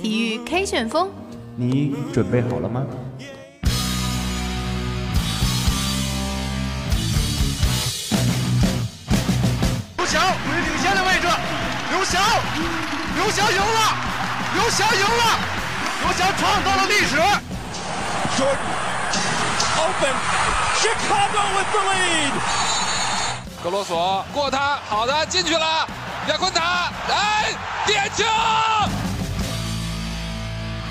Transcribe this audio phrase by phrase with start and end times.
[0.00, 1.10] 体育 K 旋风，
[1.56, 2.86] 你准备好了吗？
[9.96, 11.26] 刘翔处于领先的位置，
[11.90, 12.22] 刘翔，
[13.16, 13.96] 刘翔赢了，
[14.54, 15.38] 刘翔赢了，
[16.04, 17.16] 刘翔创造了历史。
[18.36, 18.54] Jordan
[19.78, 20.14] open,
[20.78, 22.32] Chicago with the lead.
[23.64, 25.88] 格罗索过他，好的进去了，
[26.70, 27.52] 亚昆塔，哎，
[27.86, 28.24] 点球！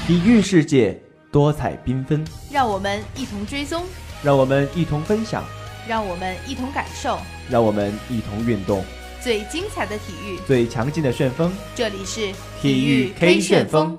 [0.05, 0.99] 体育世界
[1.31, 3.85] 多彩缤纷，让我们一同追踪，
[4.21, 5.43] 让我们一同分享，
[5.87, 8.83] 让我们一同感受，让我们一同运动，
[9.21, 11.51] 最精彩的体育，最强劲的旋风。
[11.75, 13.97] 这里是体育 K 旋风。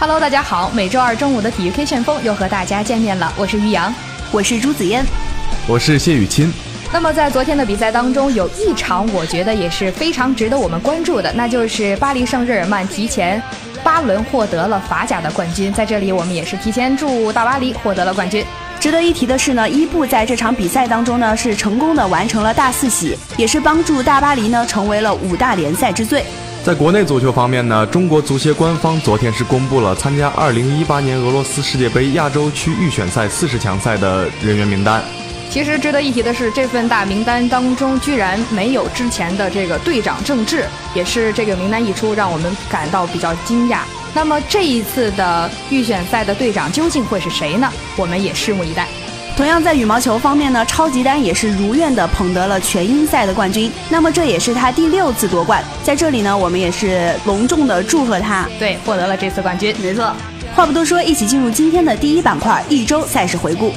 [0.00, 3.92] Hello，大家好，每周二中午的体育 K 旋风又和大家见面了，我是于洋，
[4.30, 5.04] 我是朱子嫣。
[5.66, 6.52] 我是谢雨钦。
[6.92, 13.42] 那么在昨天的比赛当中，有一场我觉得也是非常值得我们关注的，那就是巴黎圣日耳曼提前
[13.82, 15.72] 八轮获得了法甲的冠军。
[15.72, 18.46] 在这里，我们也是提前祝大巴黎获得了冠军。
[18.78, 26.22] 值得一提的是呢，伊布在这场比赛当中呢是成功的完成了大四喜，也是帮助大巴黎呢成为了五大联赛之最。
[26.64, 35.02] 在国内足球方面呢，中国足协官方昨天是公布了参加2018年俄罗斯世界杯亚洲区预选赛四十强赛的人员名单。
[35.48, 43.78] 其实值得一提的是，这份大名单当中居然没有之前的这个队长郑智，也是这个名单一出，让我们感到比较惊讶。
[44.14, 47.72] 那么这一次的预选赛的队长究竟会是谁呢？
[47.96, 48.86] 我们也拭目以待。
[49.38, 55.62] 同样在羽毛球方面呢，超级丹也是如愿的捧得了全英赛的冠军，那么这也是他第六次夺冠。
[55.84, 59.72] 在这里呢，我们也是隆重的祝贺他，对，获得了这次冠军。
[59.80, 60.12] 没错。
[60.56, 63.72] 话不多说，一起进入今天的第一板块——一周赛事回顾。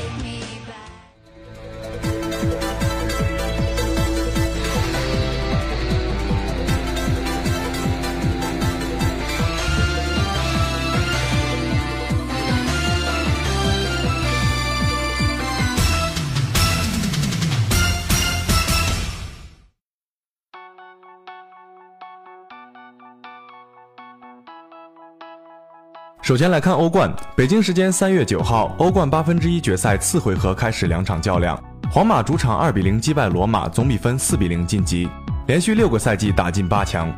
[26.32, 31.62] 首先来看欧冠，北京时间三月九号，欧冠八分之一决赛次回合开始两场较量，
[31.92, 35.10] 皇马主场二比零击败罗马，总比分四比零晋级，
[35.48, 37.14] 连续六个赛季打进八强。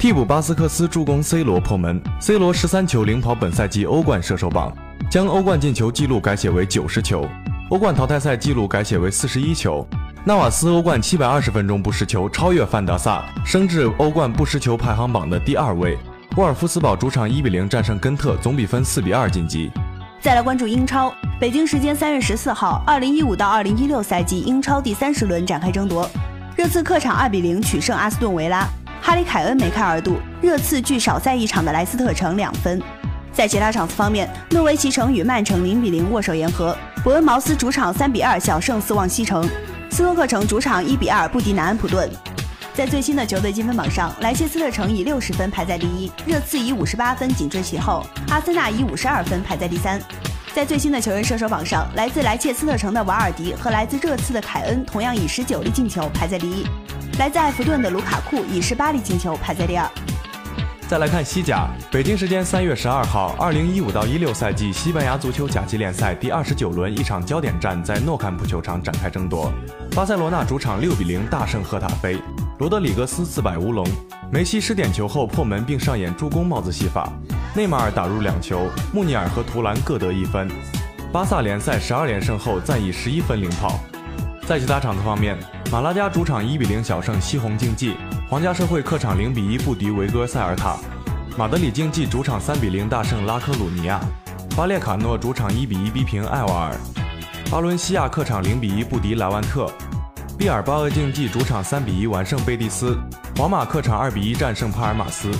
[0.00, 4.76] 替补巴斯克斯助攻 C 罗破门，C 罗十三球领跑本赛季欧冠射手榜，
[5.08, 7.24] 将欧冠进球纪录改写为九十球，
[7.70, 9.86] 欧冠淘汰赛纪录改写为四十一球。
[10.24, 15.96] 纳瓦斯欧冠七百二十分钟不失球，超越范德萨，升至欧冠不失球排行榜的第二位。
[16.36, 19.70] 沃尔夫斯堡主场一比零战胜根特，总比分四比二晋级。
[20.20, 21.10] 再来关注英超，
[21.40, 26.06] 北京时间三月十四号，二零一五到二零一六赛季英超第三十轮展开争夺。
[26.54, 28.68] 热刺客场二比零取胜阿斯顿维拉，
[29.00, 32.82] 哈里凯恩梅开二度，热刺距少赛一场的莱斯特城两分。
[33.32, 39.42] 在其他场次方面，诺维奇城与曼城零比零握手言和，伯恩茅斯主场三比二小胜斯旺西城，
[39.88, 42.06] 斯托克城主场一比二不敌南安普顿。
[42.76, 49.98] 在最新的球队积分榜上，莱切斯特城以六十分排在第一，热刺以五十八分紧追其后，阿森纳以五十二分排在第三。
[50.54, 56.66] 在最新的球员射手榜上，来自莱切斯特城的瓦尔迪和来自热刺的凯恩同样以十九粒进球排在第一，
[57.18, 59.90] 来自埃弗顿的卢卡库以十八粒进球排在第二。
[60.86, 69.50] 再来看西甲，北京时间三月十二号，二零一五到一六赛季西班牙足球甲级联赛第二十九轮一场焦点战在诺坎普球场展开争夺，
[69.94, 72.20] 巴塞罗那主场六比零大胜赫塔菲。
[72.58, 73.86] 罗德里格斯自摆乌龙，
[74.30, 77.12] 梅西失点球后破门并上演助攻帽子戏法，
[77.54, 80.48] 内马尔打入两球，穆尼尔和图兰各得一分。
[81.12, 83.78] 巴萨联赛十二连胜后暂以十一分领跑。
[84.46, 85.36] 在其他场次方面，
[85.70, 87.94] 马拉加主场一比零小胜西红竞技，
[88.26, 90.78] 皇家社会客场零比一不敌维戈塞尔塔，
[91.36, 94.00] 马德里竞技主场三比零大胜拉科鲁尼亚，
[94.56, 96.76] 巴列卡诺主场一比一逼平艾瓦尔，
[97.50, 99.70] 巴伦西亚客场零比一不敌莱万特。
[100.38, 102.98] 毕尔巴鄂竞技主场三比一完胜贝蒂斯，
[103.38, 105.30] 皇马客场二比一战胜帕尔马斯。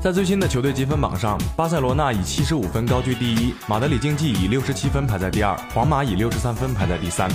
[0.00, 7.28] 在最新的球队积分榜上，巴塞罗那以七十五分高居第一，马德里竞技以六十七分排在第二，皇马以六十三分排在第三。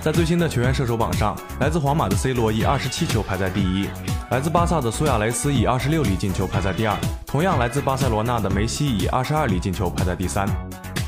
[0.00, 3.86] 在最新的球员射手榜上，来自皇马的 C 罗以二十七球排在第一，
[4.30, 6.96] 来自巴萨的苏亚雷斯以二十六粒进球排在第二，
[7.26, 10.48] 同样来自巴塞罗那的梅西以二十二粒进球排在第三。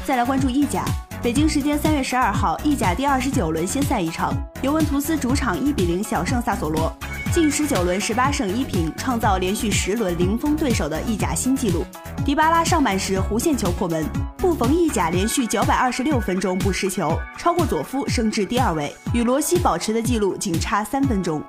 [0.04, 0.84] 再来关注意甲。
[1.24, 6.94] 北京时间三月十二号，意甲第二十九轮先赛一场，尤文图斯主场一比零小胜萨索罗，
[7.32, 11.82] 近十九轮十八胜一平，创造连续十轮零封对手的意甲新纪录。
[12.26, 14.04] 迪巴拉上半时弧线球破门，
[14.36, 21.42] 布冯意甲连续九百二十六分钟不失球，超过佐夫升至第二位，与罗西保持的纪录仅差三分钟。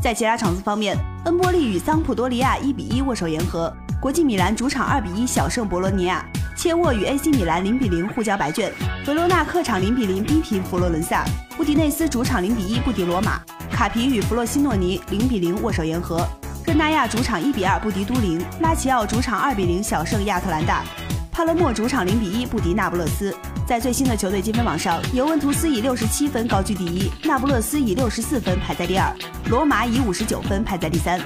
[0.00, 6.24] 在其他场次方面，恩波利与桑普多利亚一比一握手言和，国际米兰主场二比一小胜博洛尼亚，
[6.58, 8.72] 切沃与 AC 米兰零比零互交白卷，
[9.06, 11.24] 维罗纳客场零比零逼平佛罗伦萨，
[11.56, 13.40] 乌迪内斯主场零比一不敌罗马，
[13.70, 16.28] 卡皮与弗洛西诺尼零比零握手言和。
[16.66, 20.82] 热那亚主场一比二不敌都灵，拉齐奥主场二比零小胜亚特兰大，
[21.30, 23.32] 帕勒莫主场零比一不敌那不勒斯。
[23.64, 29.14] 在最新的球队积分榜上，尤文图斯以六十七分高居第一，那不勒斯以六十四分排在第二，
[29.48, 31.20] 罗马以五十九分排在第三。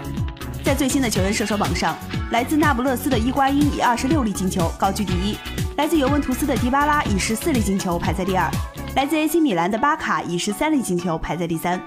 [0.63, 1.97] 在最新的球员射手榜上，
[2.31, 5.37] 来自那不勒斯的伊瓜因以二十六粒进球高居第一，
[5.77, 8.49] 来自尤文图斯的迪巴拉以十四粒进球排在第二，
[8.95, 11.81] 来自 AC 米兰的巴卡以十三粒进球排在第三。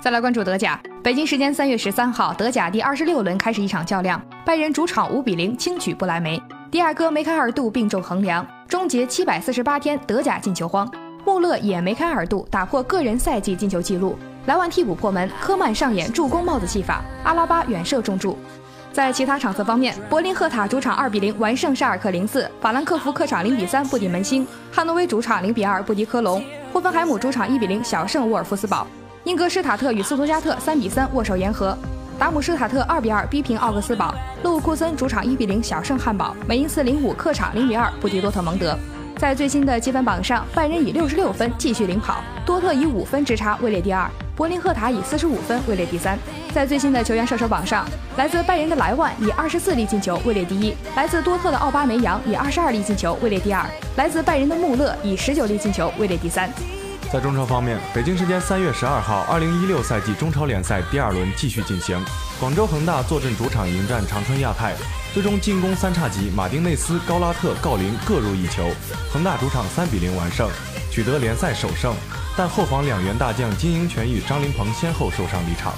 [0.00, 10.90] 再来关注德甲，北京时间三月十三号，德甲第二十六轮开始一场较量，拜仁主场五比零轻取不来梅，迪亚哥梅开二度并中横梁，终结七百四十八天德甲进球荒。
[11.24, 14.18] 穆勒也梅开二度，打破个人赛季进球纪录。
[14.46, 18.36] 莱万替补破门，科曼上演助攻帽子戏法，阿拉巴远射中柱。
[18.92, 28.86] 在其他场次方面，柏林赫塔主场二比零完胜沙尔克零四，法兰克福客场零比三不敌门兴，汉诺威主场零比二不敌科隆，霍芬海姆主场一比零小胜沃尔夫斯堡。
[29.24, 31.78] 英格施塔特与斯图加特三比三握手言和，
[32.18, 34.12] 达姆施塔特二比二逼平奥格斯堡，
[34.42, 38.76] 勒沃库森主场一比零小胜汉堡，梅因茨零五客场零比二不敌多特蒙德。
[39.16, 44.10] 在最新的积分榜上，拜仁以六十六分继续领跑，多特以五分之差位列第二，
[44.42, 46.18] 柏林赫塔以四十五分位列第三。
[46.52, 53.64] 在最新的球员射手榜上，来自拜仁的莱万以二十四粒进球位列第一，来自多特的奥巴梅扬以二十二粒进球位列第二，
[53.96, 56.50] 来自拜仁的穆勒以十九粒进球位列第三。
[57.12, 62.04] 在中超方面，北京时间三月十二号，二零一六赛季中超联赛第二轮继续进行。
[62.40, 64.74] 广州恒大坐镇主场迎战长春亚泰，
[65.14, 68.68] 最终进攻三叉戟马丁内斯、高拉特、郜林各入一球，
[69.12, 70.50] 恒大主场三比零完胜，
[70.92, 71.92] 取得联赛首胜。
[72.36, 75.74] 但后防两员大将金英权与张琳芃先后受伤离场。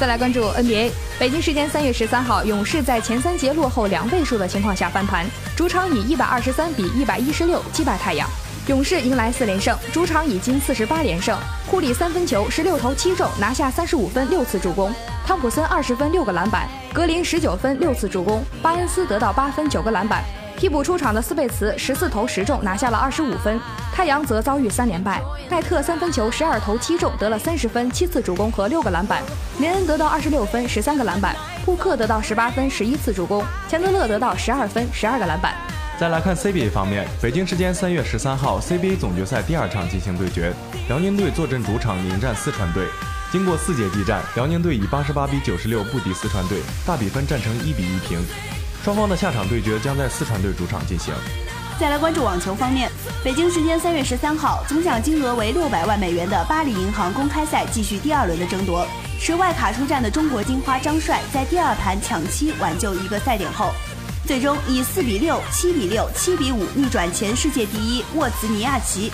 [0.00, 8.28] 再来关注 NBA，北京时间三月十三号，勇士在前三节落后两位数的情况下翻盘，主场以一百二十三比一百一十六击败太阳。
[8.68, 11.38] 勇士迎来四连胜，主场已经四十八连胜。
[11.70, 14.90] 库里三分球十六投七中，拿下三十五分六次助攻；
[15.26, 20.24] 汤普森二十分六个篮板，格林十九分六次助攻，巴恩斯得到八分九个篮板。
[20.62, 23.58] 替补出场的斯贝茨十四投十中，拿下了二十五分。
[23.92, 25.20] 太阳则遭遇三连败，
[25.50, 29.20] 奈特三分球十二投七中，得了三十分七次助攻和六个篮板。
[29.58, 35.52] 林恩得到二十六分十三个篮板，布克得到十八分十一次助攻，钱德勒得到十二分十二个篮板。
[35.98, 40.52] 再来看 CBA 方面，北京时间三月十三号，CBA 总决赛第二场进行对决，
[40.86, 42.86] 辽宁队坐镇主场迎战四川队。
[43.32, 48.20] 经过四节激战，辽宁队以八十八比九十六不敌四川队，大比分战成一比一平。
[48.84, 51.14] 双方的下场对决将在四川队主场进行。
[51.78, 52.90] 再来关注网球方面，
[53.24, 58.86] 北京时间三月十三号，总奖金额为六百万美元的巴黎银行公开赛继续第二轮的争夺。
[59.20, 63.70] 持外卡出战的中国金花张帅在第二盘抢七挽救一个赛点后。
[64.26, 69.12] 最终以四比六、七比六、七比五逆转前世界第一沃兹尼亚奇，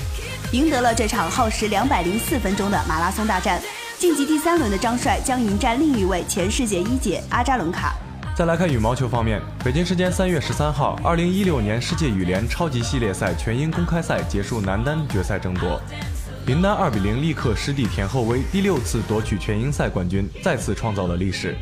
[0.53, 3.61] 赢得了这场耗时两百零四分钟的马拉松大战。
[3.99, 7.95] 晋级第三轮的张帅将迎战另一位前世界一姐阿扎伦卡。
[8.39, 15.83] 再来看羽毛球方面，北京时间三月十三号，二零一六年世界羽联超级系列赛全英公开赛结束男单决赛争夺，
[16.47, 21.57] 林丹二比零力克师弟田后威，第六次夺取全英赛冠军，再次创造了历史。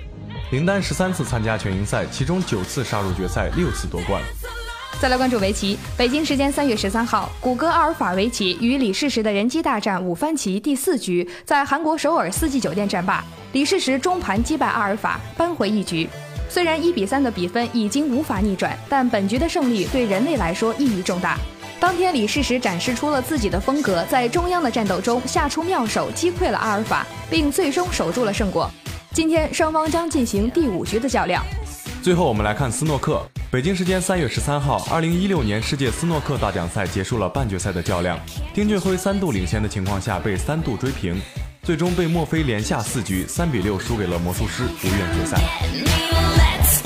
[0.50, 4.20] 林丹十三次参加全英赛，其中九次杀入决赛，六次夺冠。
[5.00, 16.06] 再来关注围棋，北京时间三月十三号，谷歌阿尔法围棋与李世石的人机大战五番棋第四局在韩国首尔四季酒店战罢，李世石中盘击败阿尔法，扳回一局。
[16.48, 21.38] 虽然一比三的比分已经无法逆转，但本局的胜利对人类来说意义重大。
[21.78, 28.70] 当天，李世石展示出了自己的风格，在中央的战斗中下出妙手，击溃了阿尔法，并最终守住了胜果。
[29.12, 31.44] 今天双方将进行第五局的较量。
[32.02, 33.20] 最后我们来看斯诺克。
[33.50, 38.18] 北京时间三月十三号，二零一六年世界斯诺克大奖赛结束了半决赛的较量。
[38.52, 41.20] 丁俊晖三度领先的情况下被三度追平，
[41.66, 46.85] 最终被墨菲连下四局三比六输给了魔术师，无缘决赛。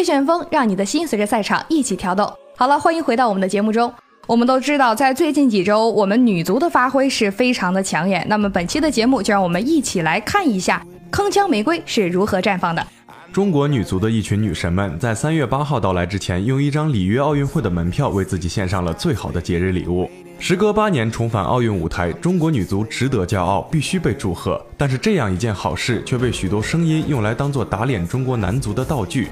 [0.00, 2.30] 体育 K 旋风，让你的心随着赛场一起跳动。
[2.56, 3.92] 好了，欢迎回到我们的节目中。
[4.26, 8.24] 我们都知道，在最近几周，我们女足的发挥是非常的抢眼。
[8.26, 12.86] 那么本期的节目，就让我们一起来看一下铿锵玫瑰是如何绽放的。
[13.30, 20.10] 中国女足的一群女神们，在三月八号到来之前，用一张里约奥运会的门票为自己献上了最好的节日礼物。
[20.38, 24.64] 时隔八年重返奥运舞台，中国女足值得骄傲，必须被祝贺。
[24.78, 29.28] 但是这样一件好事，却被许多声音用来当做打脸中国男足的道具。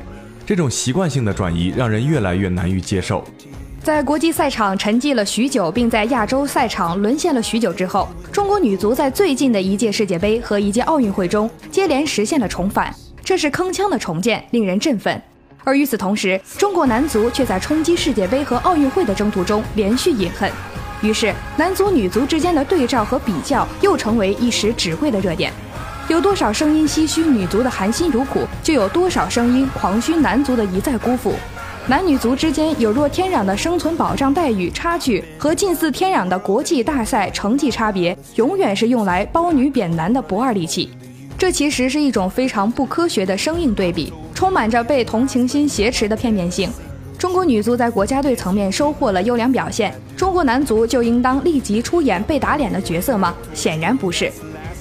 [0.49, 3.23] 这种习惯性的转移，让人越来越难于接受。
[3.83, 12.90] 在国际赛场沉寂了许久，并在亚洲赛场沦陷了许久之后，中国女足在最近的一届世界杯和一届奥运会中接连实现了重返，
[13.23, 15.23] 这是铿锵的重建，令人振奋。
[15.64, 20.50] 而与此同时，中国男足却在冲击世界杯和奥运会的征途中连续饮恨，
[21.02, 25.52] 于是男足、女足之间的对照和比较又成为一时只会的热点。
[26.08, 31.34] 有多少声音唏嘘女足的含辛茹苦，就有多少声音狂嘘男足的一再辜负。
[31.86, 40.88] 男女足之间有若天壤的生存保障待遇差距和近似天壤的国际大赛成绩差别，永远是用来褒女贬男的不二利器。
[41.36, 46.70] 这其实是一种非常不科学的生硬对比，充满着被同情心挟持的片面性。
[47.18, 53.34] 中国女足在国家队层面收获了优良表现，中国男足就应当立即出演被打脸的角色吗？
[53.52, 54.32] 显然不是。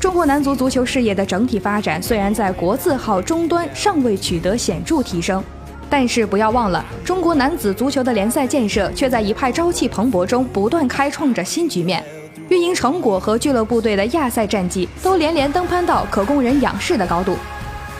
[0.07, 5.43] 中国男足足球事业的整体发展虽然在国字号终端尚未取得显著提升，
[5.89, 12.01] 但是不要忘了，中国男子足球的联赛建设却在一派朝气蓬勃中不断开创着新局面。
[12.47, 17.35] 运营成果和俱乐部队的亚赛战绩都连连登攀到可供人仰视的高度。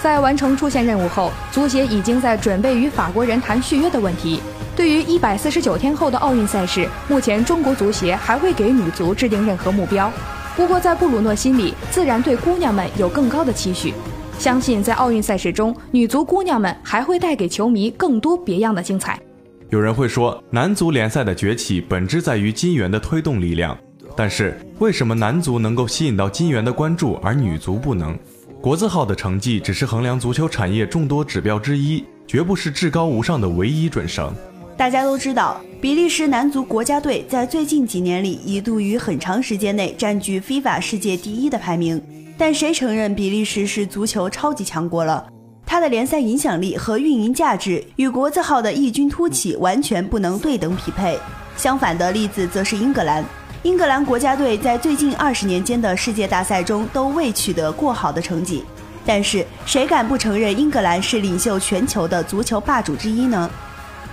[0.02, 4.40] 在完成出线任务后，足协已经在准备与法国人谈续约的问题。
[4.78, 10.10] 对于一百四十九天后的奥运赛事，目前中国足协还未给女足制定任何目标。
[10.58, 13.94] 不过，在布鲁诺心里，自然对姑娘们有更高的期许，
[14.40, 19.22] 相信在奥运赛事中，女足姑娘们还会带给球迷更多别样的精彩。
[19.70, 23.78] 有人会说，男足联赛的崛起本质在于金元的推动力量，
[24.16, 28.18] 但是为什么男足能够吸引到金元的关注，而女足不能？
[28.60, 34.34] 国字号的成绩只是衡量足球产业众多指标之一，绝不是至高无上的唯一准绳。
[34.78, 42.00] 大家都知道，比利时男足国家队在最近几年里一度于很长时间内占据 FIFA 世界第一的排名。
[42.38, 45.28] 但谁承认比利时是足球超级强国了？
[45.66, 51.18] 它的联赛影响力和运营价值与国字号的异军突起完全不能对等匹配。
[51.56, 53.26] 相反的例子则是英格兰。
[53.64, 58.64] 英格兰国家队在最近二十年间的世界大赛中都未取得过好的成绩，
[59.04, 63.50] 但是谁敢不承认英格兰是领袖全球的足球霸主之一呢？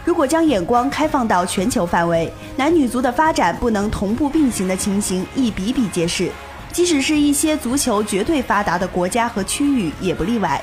[0.05, 6.31] 如果将眼光开放到全球范围，男女足的发展不能同步并行的情形亦比比皆是。
[6.71, 10.63] 即使是一些足球绝对发达的国家和区域也不例外，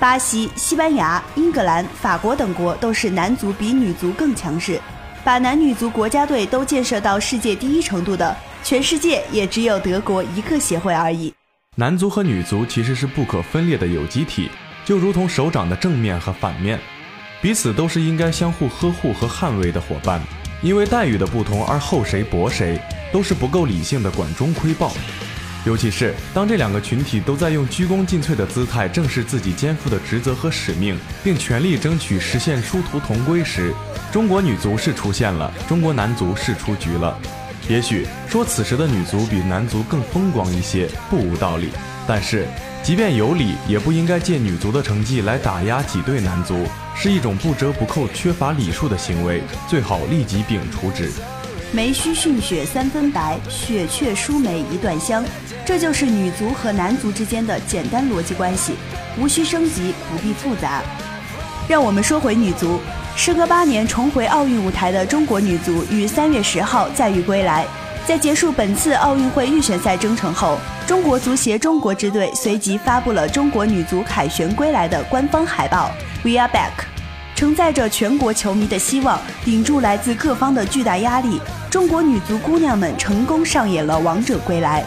[0.00, 4.80] 巴西、西班牙、英格兰、法国等国都是男足比女足更强势。
[5.22, 11.32] 把男女足国家队都建设到世界第一程度的，全世界也只有德国一个协会而已。
[11.76, 14.50] 男足和女足其实是不可分裂的有机体，
[14.84, 16.80] 就如同手掌的正面和反面，
[17.40, 20.20] 彼此都是应该相互呵护和捍卫的伙伴。
[20.62, 22.78] 因为待遇的不同而厚谁薄谁，
[23.10, 24.92] 都是不够理性的管中窥豹。
[25.64, 33.74] 尤其是当这两个群体都在用鞠躬尽瘁的姿态正视自己肩负的职责和使命，并全力争取实现殊途同归时，
[34.12, 37.18] 中国女足是出现了，中国男足是出局了。
[37.68, 41.70] 也许说此时的女足比男足更风光一些，不无道理。
[42.06, 42.46] 但是，
[42.82, 51.10] 即便有理，也不应该借女足的成绩来打压挤兑男足，是一种不折不扣、缺乏礼数的行为，最好立即摒除之。
[51.72, 55.22] 梅须逊雪三分白，雪却输梅一段香。
[55.64, 58.72] 这就是女足和男足之间的简单逻辑关系，
[59.18, 60.82] 无需升级，不必复杂。
[61.68, 62.80] 让我们说回女足，
[63.14, 67.66] 时隔八年重回奥运舞台的中国女足于三月十号载誉归来。
[68.06, 70.58] 在结束本次奥运会预选赛征程后，
[70.90, 75.88] 中国足协中国支队随即发布了中国女足凯旋归来的官方海报
[76.24, 76.82] ，We are back。
[77.36, 84.84] 承载着全国球迷的希望，顶住来自各方的巨大压力，中国女足姑娘们成功上演了王者归来。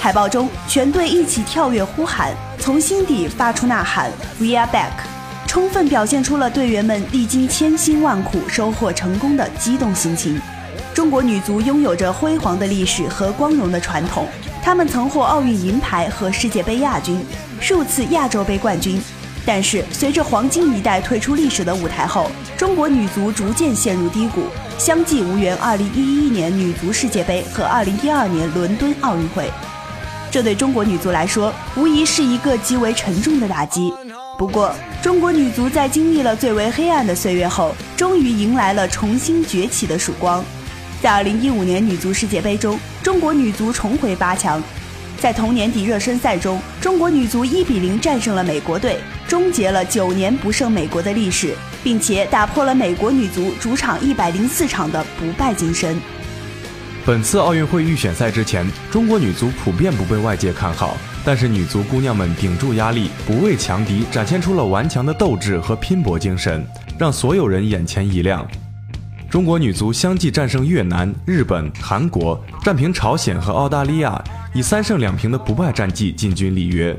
[0.00, 4.10] 海报中，全队一起跳跃呼喊，从心底发出呐喊
[4.40, 5.06] ，We are back，
[5.46, 10.40] 充分表现出了队员们历经千辛万苦收获成功的激动心情。
[10.92, 14.26] 中国女足拥有着辉煌的历史和光荣的传统，
[14.66, 17.24] 她们曾获奥运银牌和世界杯亚军，
[17.60, 19.00] 数次亚洲杯冠军。
[19.46, 29.48] 但是，随着黄金一代退出历史的舞台后，中国女足逐渐陷入低谷，相继无缘2011年女足世界杯和2012年伦敦奥运会。
[30.32, 33.94] 这对中国女足来说，无疑是一个极为沉重的打击。
[34.36, 40.44] 不过，中国女足在经历了最为黑暗的岁月后，终于迎来了重新崛起的曙光。
[41.06, 44.60] 在2015年女足世界杯中，中国女足重回八强。
[45.20, 55.96] 在同年底热身赛中，中国女足1比0战胜了美国队，终结了九年不胜美国的历史，并且打破了美国女足主场104场的不败金身。
[57.04, 66.66] 本次奥运会预选赛之前，中国女足普遍不被外界看好，但是女足姑娘们顶住压力，不畏强敌，展现出了顽强的斗志和拼搏精神，
[66.98, 68.44] 让所有人眼前一亮。
[69.28, 74.22] 中国女足相继战胜越南、日本、韩国，战平朝鲜和澳大利亚，
[74.54, 76.96] 以三胜两平的不败战绩进军里约。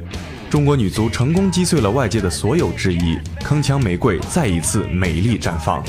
[0.50, 5.82] 中国女足成功击碎了外界的所有质疑，铿锵玫瑰再一次美丽绽放。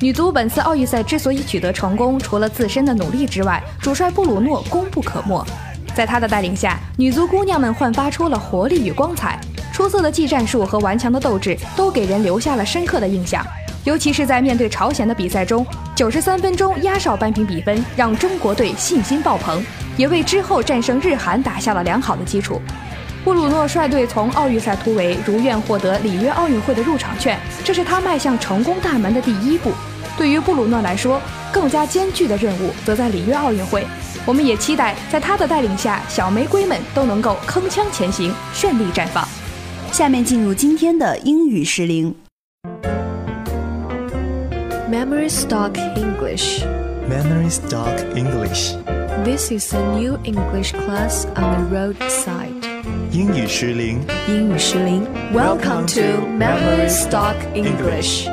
[0.00, 5.44] 女足本次奥运赛之所以取得成功，除了自身的努力之外，主帅布鲁诺功不可没。
[5.94, 9.40] 在他的带领下，女足姑娘们焕发出了活力与光彩，
[9.72, 13.44] 出色的技战术和顽强的斗志都给人留下了深刻的印象。
[13.84, 19.64] 尤其是在面对朝鲜的比赛中，九十三分钟压哨扳平比分，让中国队信心爆棚，
[19.96, 22.60] 也为之后战胜日韩打下了良好的基础。
[23.24, 29.72] 布鲁诺率队从奥运赛突围，如愿获得里约奥运会的入场券，这是他迈向成功大门的第一步。
[30.16, 31.20] 对于布鲁诺来说，
[31.52, 33.84] 更加艰巨的任务则在里约奥运会。
[34.24, 39.26] 我们也期待在他的带领下，小玫瑰们都能够铿锵前行，绚丽绽放。
[39.90, 42.14] 下面进入今天的英语时令。
[44.91, 46.63] Memory Stock English.
[47.07, 48.73] Memory Stock English.
[49.23, 52.51] This is a new English class on the roadside.
[53.11, 54.05] 英语时铃。
[54.27, 55.07] 英语时铃。
[55.33, 58.27] Welcome to Memory Stock English.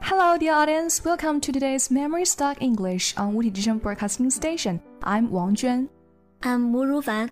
[0.00, 1.04] Hello, dear audience.
[1.04, 4.80] Welcome to today's Memory Stock English on Wuti Zhishen Broadcasting Station.
[5.02, 5.90] I'm Wang Juan.
[6.41, 7.27] I'm 吴如凡。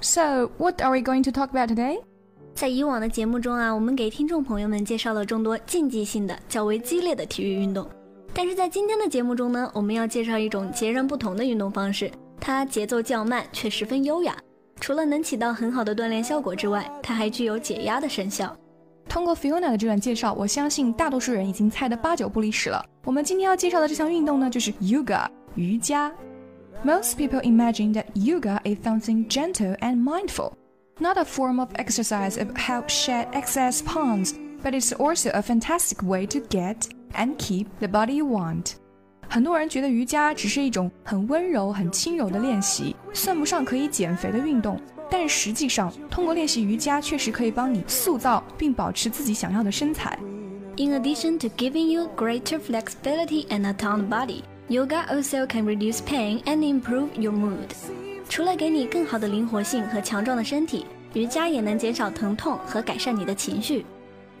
[0.00, 2.00] So, what are we going to talk about today?
[2.54, 7.86] 在以往的节目中啊，我们给听众朋友们介绍了众多竞技性的、较为激烈的体育运动。
[8.32, 14.34] 但是在今天的节目中呢，我们要介绍一种截然不同的运动方式，它节奏较慢却十分优雅。
[14.80, 18.56] 除了能起到很好的锻炼效果之外，它还具有解压的生效。
[19.06, 22.82] 通过 Fiona 的这段介绍，我相信大多数人已经猜得八九不离十了。
[23.04, 26.10] 我们今天要介绍的这项运动呢，就是 Yoga 瑜伽。
[26.85, 30.53] Most people imagine that yoga is something gentle and mindful,
[30.99, 36.01] not a form of exercise that helps shed excess pounds, but it's also a fantastic
[36.01, 38.73] way to get and keep the body you want.
[39.29, 44.79] 很多人觉得瑜伽只是一种很温柔、很轻柔的练习，算不上可以减肥的运动。
[45.09, 50.17] 但实际上，通过练习瑜伽，确实可以帮你塑造并保持自己想要的身材。
[50.77, 56.01] In addition to giving you greater flexibility and a toned body, yoga also can reduce
[56.01, 57.69] pain and improve your mood.
[58.29, 63.85] 除了给你更好的灵活性和强壮的身体，瑜伽也能减少疼痛和改善你的情绪。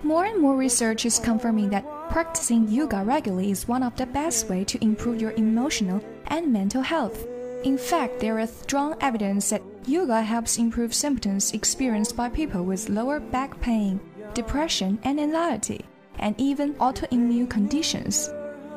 [0.03, 4.49] More and more research is confirming that practicing yoga regularly is one of the best
[4.49, 7.17] way to improve your emotional and mental health.
[7.63, 12.89] In fact, there is strong evidence that yoga helps improve symptoms experienced by people with
[12.89, 13.99] lower back pain,
[14.33, 15.85] depression and anxiety,
[16.17, 18.31] and even autoimmune conditions.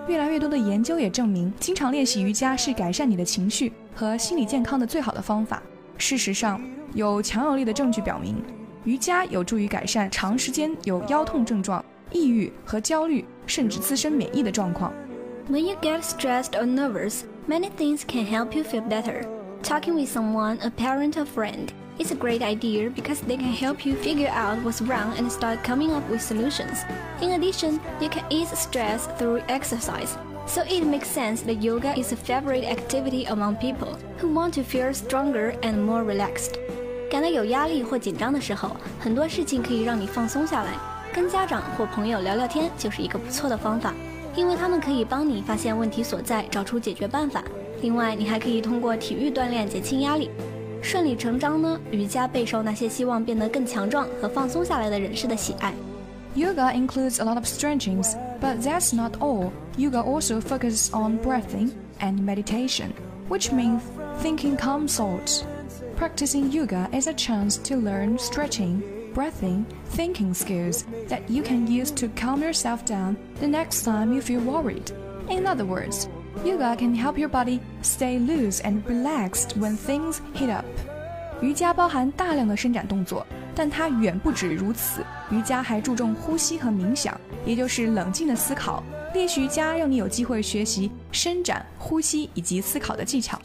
[0.09, 5.61] 越来越多的研究也证明，经常练习瑜伽是改善你的情绪和心理健康的最好的方法。
[5.99, 6.59] 事实上，
[6.95, 8.41] 有强有力的证据表明，
[8.85, 14.91] 瑜伽有助于改善长时间有腰痛症状、抑郁和焦虑，甚至自身免疫的状况。
[15.47, 19.27] When you get stressed or nervous, many things can help you feel better.
[19.61, 21.67] Talking with someone, a parent or friend,
[21.98, 25.62] It's a great idea because they can help you figure out what's wrong and start
[25.62, 26.84] coming up with solutions.
[27.20, 30.16] In addition, you can ease stress through exercise.
[30.46, 34.62] So it makes sense that yoga is a favorite activity among people who want to
[34.62, 36.58] feel stronger and more relaxed.
[37.08, 40.72] 感到有压力或紧张的时候，很多事情可以让你放松下来。
[41.14, 43.94] 跟家长或朋友聊聊天就是一个不错的方法，
[44.34, 47.44] 因为他们可以帮你发现问题所在，找出解决办法。
[47.82, 50.28] 另外，你还可以通过体育锻炼减轻压力。
[50.82, 55.72] 顺理成章呢，瑜伽备受那些希望变得更强壮和放松下来的人士的喜爱。
[56.36, 59.50] Yoga includes a lot of stretchings, but that's not all.
[59.76, 62.90] Yoga also focuses on breathing and meditation,
[63.28, 63.80] which means
[64.20, 65.44] thinking calm thoughts.
[65.96, 68.82] Practicing yoga is a chance to learn stretching,
[69.14, 74.20] breathing, thinking skills that you can use to calm yourself down the next time you
[74.20, 74.90] feel worried.
[75.30, 76.08] In other words,
[76.43, 80.65] yoga can help your body stay loose and relaxed when things heat up.
[81.41, 83.25] 瑜伽包含大量的伸展动作，
[83.55, 85.05] 但它远不止如此。
[85.31, 88.83] 瑜伽还注重呼吸和冥想，也就是冷静的思考。
[89.13, 93.39] 练习瑜伽让你有机会学习伸展、呼吸以及思考的技巧。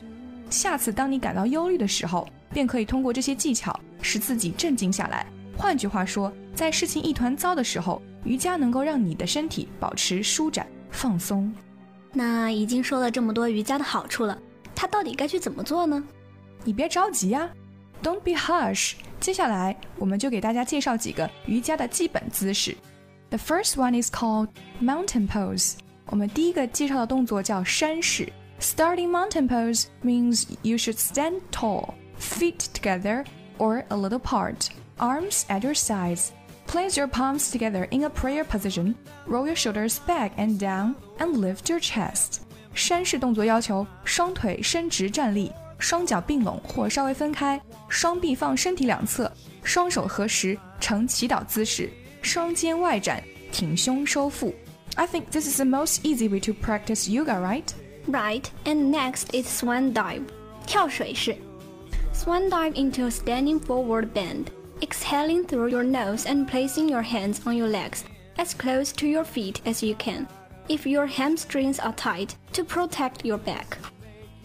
[0.51, 5.27] 下次当你感到忧虑的时候，便可以通过这些技巧使自己镇静下来。
[5.57, 11.53] 换句话说，在事情一团糟的时候，瑜伽能够让你的身体保持舒展、放松。
[12.14, 14.38] 那已经说了这么多瑜伽的好处了，
[14.74, 16.04] 它到底该去怎么做呢？
[16.64, 17.50] 你别着急呀、
[18.02, 18.94] Don't be harsh。
[19.20, 22.76] 接下来我们就给大家介绍几个瑜伽的基本姿势。
[23.30, 24.48] The first one is called
[24.82, 25.74] mountain pose。
[26.06, 28.32] 我们第一个介绍的动作叫山式。
[28.60, 33.24] Starting mountain pose means you should stand tall, feet together
[33.58, 36.30] or a little apart, arms at your sides.
[36.74, 41.38] Place your palms together in a prayer position, roll your shoulders back and down, and
[41.38, 42.42] lift your chest.
[42.76, 49.32] 山式动作要求双腿伸直站立，双脚并拢或稍微分开，双臂放身体两侧，
[49.64, 51.90] 双手合十呈祈祷姿势，
[52.22, 54.54] 双肩外展，挺胸收腹。
[54.96, 57.66] I think this is the most easy way to practice yoga, right?
[58.08, 60.24] Right, and next is swan dive,
[60.68, 61.36] 跳水式.
[62.14, 64.46] Swan dive into a standing forward bend,
[64.82, 68.04] exhaling through your nose and placing your hands on your legs
[68.38, 70.28] as close to your feet as you can.
[70.68, 73.78] If your hamstrings are tight, to protect your back.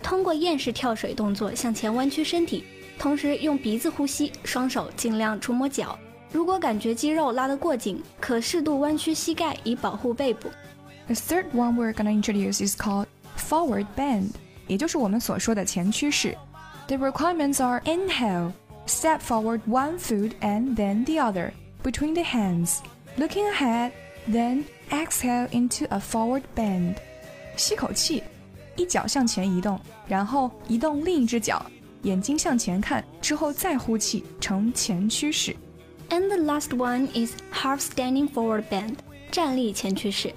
[0.03, 2.65] 通过燕式跳水动作向前弯曲身体，
[2.99, 5.99] 同时用鼻子呼吸，双手尽量触摸脚。
[6.33, 10.49] 如果感觉肌肉拉得过紧，可适度弯曲膝盖以保护背部。
[11.07, 14.31] The third one we're gonna introduce is called forward bend，
[14.67, 16.37] 也就是我们所说的前屈式。
[16.89, 18.53] The requirements are inhale,
[18.89, 22.81] step forward one foot and then the other between the hands,
[23.17, 23.93] looking ahead,
[24.29, 26.97] then exhale into a forward bend。
[27.57, 28.23] 吸口气，
[28.77, 31.65] 一脚向前移动，然后移动另一只脚，
[32.03, 35.55] 眼睛向前看，之后再呼气，呈前屈式。
[36.11, 38.97] And the last one is half standing forward bend,
[39.31, 40.35] 站立前屈式.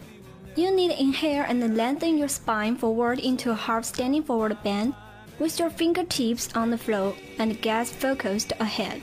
[0.56, 4.94] You need to inhale and lengthen your spine forward into a half standing forward bend
[5.40, 9.02] with your fingertips on the floor and gaze focused ahead.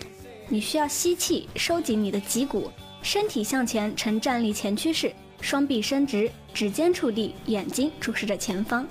[0.49, 2.71] 你需要吸气，收紧你的脊骨，
[3.03, 8.87] 身体向前呈站立前屈式，双臂伸直，指尖触地，眼睛注视着前方。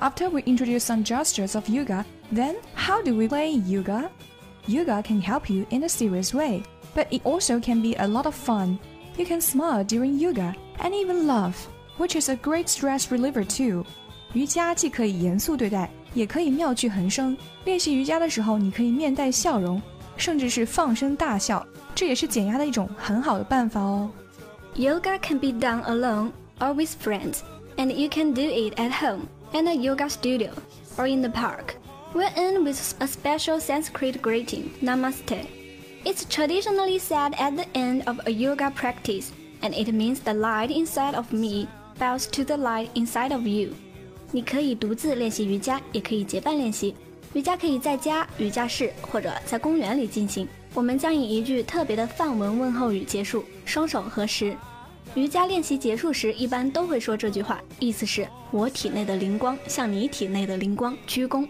[0.00, 4.10] After we introduce some gestures of yoga, then how do we play yoga?
[4.66, 6.62] Yoga can help you in a serious way,
[6.94, 8.78] but it also can be a lot of fun.
[9.16, 13.84] You can smile during yoga and even laugh, which is a great stress reliever too.
[14.34, 17.36] 瑜伽既可以严肃对待， 也可以妙趣横生。
[17.64, 19.80] 练习瑜伽的时候，你可以面带笑容，
[20.16, 24.10] 甚至是放声大笑，这也是减压的一种很好的办法哦。
[24.76, 27.38] Yoga can be done alone or with friends,
[27.76, 30.50] and you can do it at home, in a yoga studio,
[30.96, 31.74] or in the park.
[32.14, 35.46] We'll end with a special Sanskrit greeting, Namaste.
[36.04, 39.30] It's traditionally said at the end of a yoga practice,
[39.62, 43.74] and it means the light inside of me bows to the light inside of you.
[44.31, 46.95] 你可以独自练习瑜伽，也可以结伴练习。
[47.33, 50.47] 瑜伽可以在家、瑜伽室或者在公园里进行。
[50.73, 54.55] 我们将以一句特别的梵文问候语结束，双手合十。
[55.15, 61.47] 瑜伽练习结束时，一般都会说这句话，意思是我体内的灵光向你体内的灵光鞠躬。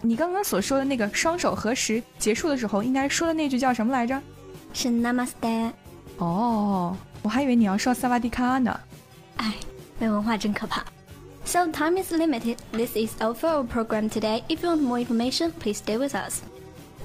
[0.00, 4.20] 你刚刚所说的那个双手合十结束的时候，应该说的那句叫什么来着？
[4.72, 5.72] 是 Namaste。
[6.18, 8.80] 哦，我还以为你要说萨瓦迪卡呢。
[9.36, 9.54] 哎，
[9.98, 10.84] 没文化真可怕。
[11.51, 12.57] So time is limited.
[12.71, 14.43] This is all for our program today.
[14.49, 16.41] If you want more information, please stay with us.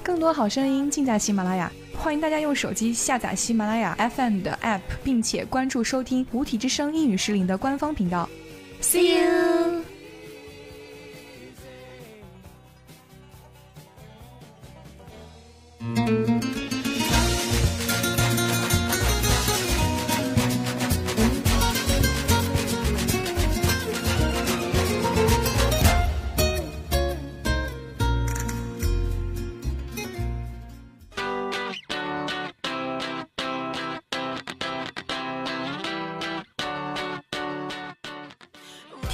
[0.03, 8.27] 更多好声音尽在喜马拉雅，欢迎大家用手机下载喜马拉雅 FM 的 App，并且关注收听无体之声英语实领的官方频道。
[8.81, 9.21] See you.
[9.21, 9.76] you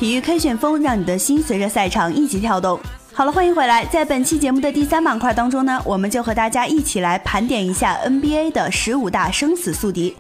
[0.05, 2.79] 体育 K 旋风，让你的心随着赛场一起跳动。
[3.15, 3.87] 好了，欢迎回来。
[3.87, 10.15] 在本期节目的第三板块当中呢，我们就和大家一起来盘点一下 NBA 的十五大生死宿敌。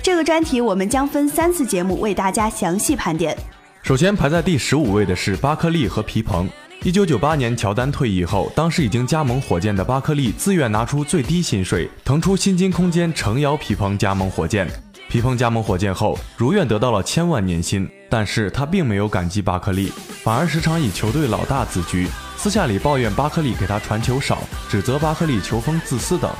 [0.00, 3.36] 这个专题我们将分三次节目为大家详细盘点。
[3.82, 6.48] 首先排在第十五位的是巴克利和皮蓬。
[6.84, 14.68] 一九九八年乔丹退役后，当时已经加盟火箭的巴克利自愿拿出最低薪水，腾出薪金空间诚邀皮蓬加盟火箭。
[15.08, 19.92] 皮蓬加盟火箭后，如愿得到了千万年薪，但是他并没有感激巴克利，
[20.24, 26.30] 反而时常以球队老大自居，私下里抱怨巴克利给他传球少，指责巴克利球风自私等。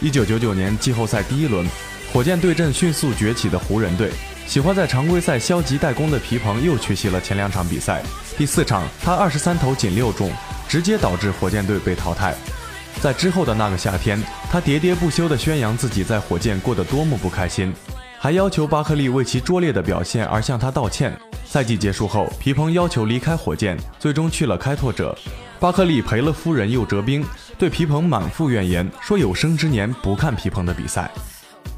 [0.00, 1.64] 一九九九年季后赛第一轮，
[2.12, 4.10] 火箭对阵迅速崛起的湖人队。
[4.46, 8.02] 喜欢在常规赛消极怠工的皮蓬又缺席了前两场比赛。
[8.36, 10.30] 第四场，他二十三投仅六中，
[10.68, 12.34] 直接导致火箭队被淘汰。
[13.00, 17.72] 在之后的那个夏天，他喋喋不休地宣扬自己在火箭过得多么不开心，
[18.18, 21.16] 还要求巴克利为其拙劣的表现而向他道歉。
[21.44, 25.16] 赛季结束后，皮蓬要求离开火箭，最终去了开拓者。
[25.60, 27.24] 巴克利赔了夫人又折兵，
[27.56, 31.10] 对皮蓬满腹怨言，说有生之年不看皮蓬的比赛。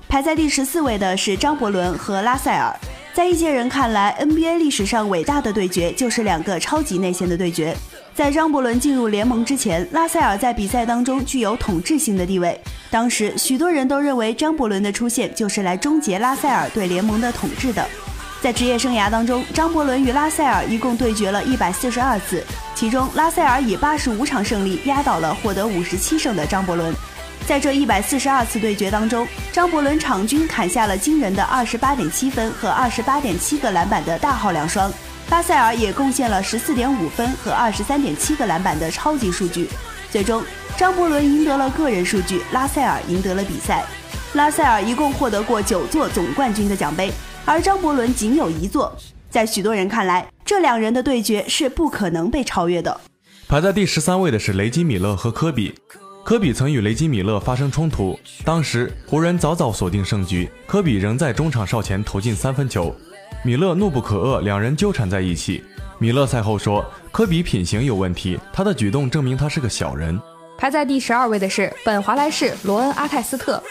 [0.08, 2.74] 排在第十四位的是张伯伦和拉塞尔。
[3.12, 7.76] 在一些人看来，NBA 历史上伟大的对决就是两个超级内线的对决。
[8.18, 12.60] 在张伯伦进入联盟之前，拉塞尔在比赛当中具有统治性的地位。
[12.90, 17.86] 当时，许多人都认为张伯伦的出现就是来终结拉塞尔对联盟的统治的。
[18.40, 22.42] 在职业生涯当中，张伯伦与拉塞尔一共对决了一百四十二次，
[22.74, 26.92] 其中拉塞尔以八十五场胜利压倒了获得五十七胜的张伯伦。
[27.46, 34.92] 在这一百四十二次对决当中，张伯伦场均砍下了惊人的二十八点七分和二十八点七个篮板的大号两双，
[35.30, 39.68] 拉塞尔也贡献了十四点五分和二十三点七个篮板的超级数据。
[40.10, 40.42] 最终，
[40.76, 43.84] 张伯伦赢得了个人数据，拉塞尔赢得了比赛。
[44.32, 47.12] 拉塞尔一共获得过九座总冠军的奖杯，
[47.44, 48.90] 而张伯伦仅有一座。
[49.28, 52.98] 在许多人看来，这两人的对决是不可能被超越的。
[53.46, 55.74] 排在第十三位的是雷吉米勒和科比。
[56.24, 62.94] 科比曾与雷吉米勒发生冲突，当时湖人早早锁定胜局，科比仍在中场哨前投进三分球，
[63.44, 65.62] 米勒怒不可遏，两人纠缠在一起。
[65.98, 70.20] 米勒赛后说，科比品行有问题，他的举动证明他是个小人。
[70.56, 73.62] 排在第十二位的是本·华莱士、罗恩·阿泰斯特。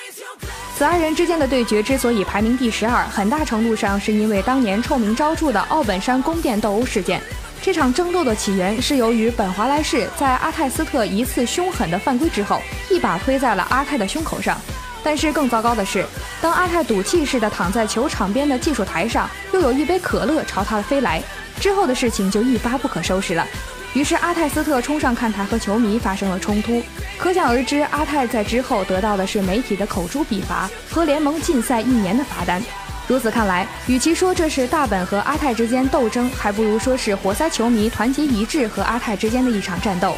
[0.77, 7.21] 此二人之间的对决之所以排名第十二，很大程度上是因为当年臭名昭著的奥本山宫殿斗殴事件。
[7.61, 14.57] 这场争斗的起源是由于本·华莱士在阿泰斯特一次凶狠的犯规之后，一把推在了阿泰的胸口上。
[15.03, 16.05] 但是更糟糕的是，
[16.41, 21.21] 当阿泰赌气似的躺在球场边的技术台上，又有一杯可乐朝他飞来，
[21.59, 23.45] 之后的事情就一发不可收拾了。
[23.93, 26.83] 于是阿泰斯特冲上看台和球迷发生了冲突，
[27.17, 32.61] 可想而知，阿泰在之后得到的是媒体的口诛笔伐和联盟禁赛一年的罚单。
[33.07, 40.17] 如此看来，与其说这是大本和阿泰之间斗争，还不如说是活塞球迷团结一致和阿泰之间的一场战斗。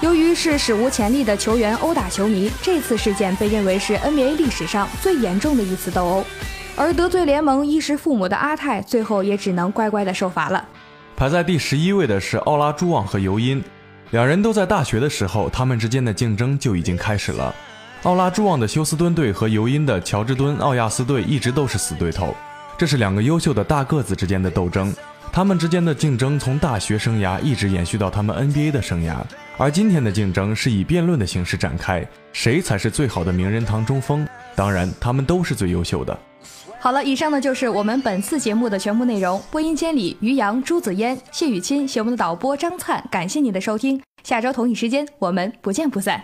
[0.00, 6.24] 由于是史无前例的球员殴打球迷，这次事件被认为是 NBA 历史上最严重的一次斗殴。
[6.76, 10.62] 而得罪联盟衣食父母的阿泰，最后也只能乖乖的受罚了。
[11.16, 13.62] 排在第十一位的是奥拉朱旺和尤因，
[14.10, 17.54] 两人都在大学的时候，他们之间的竞争就已经开始了。
[18.02, 22.34] 奥拉朱旺的休斯敦队和尤因的乔治敦奥亚斯队一直都是死对头，
[22.76, 24.92] 这是两个优秀的大个子之间的斗争。
[25.34, 29.16] 他们之间的竞争从大学生涯一直延续到他们 NBA 的生涯，
[29.58, 34.24] 而今天的竞争是以辩论的形式展开，谁才是最好的名人堂中锋？
[34.54, 36.16] 当然，他们都是最优秀的。
[36.78, 39.42] 好了，以上呢就是我们本次节目的全部内容。
[39.50, 44.00] 播音间里，于洋、朱子嫣、谢雨钦，谢我们的导播张灿，感谢您的收听。
[44.22, 46.22] 下周同一时间，我们不见不散。